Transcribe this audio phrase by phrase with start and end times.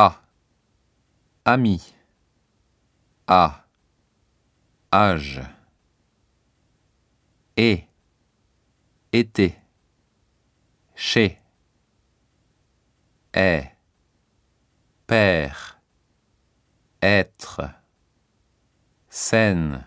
[0.00, 0.22] A.
[1.44, 1.82] Ami.
[3.26, 3.64] A.
[4.92, 5.42] Âge.
[7.56, 7.84] Et.
[9.12, 9.56] Été.
[10.94, 11.42] Chez.
[13.32, 13.76] Est.
[15.08, 15.80] Père.
[17.02, 17.62] Être.
[19.08, 19.84] Scène.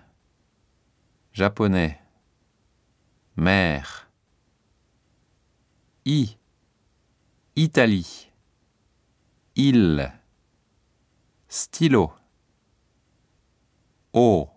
[1.32, 2.02] Japonais.
[3.38, 4.12] Mère.
[6.04, 6.38] I.
[7.56, 8.31] Italie.
[9.56, 10.10] Il.
[11.50, 12.14] Stylo.
[14.14, 14.50] O.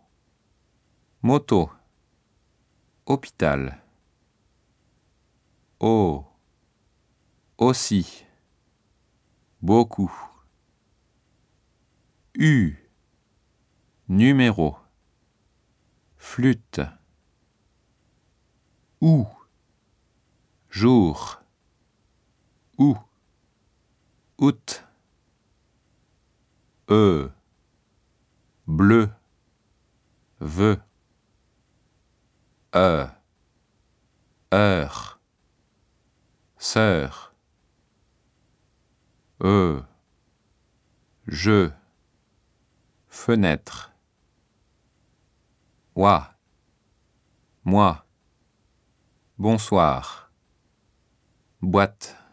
[1.20, 1.72] Moto.
[3.04, 3.82] Hôpital.
[5.80, 6.24] O.
[7.58, 8.24] Aussi.
[9.60, 10.12] Beaucoup.
[12.36, 12.76] U.
[14.08, 14.76] Numéro.
[16.16, 16.82] Flûte.
[19.00, 19.26] Ou.
[20.70, 21.40] Jour.
[22.78, 22.96] Ou.
[24.38, 24.83] Août.
[26.88, 27.30] E.
[28.66, 29.08] Bleu.
[30.40, 30.78] Veux.
[32.74, 33.06] E.
[34.52, 35.18] Heure.
[36.58, 37.34] Sœur.
[39.42, 39.82] E.
[41.26, 41.70] Je.
[43.08, 43.92] Fenêtre.
[45.94, 46.34] Oie.
[47.64, 48.04] Moi.
[49.38, 50.30] Bonsoir.
[51.62, 52.23] Boîte.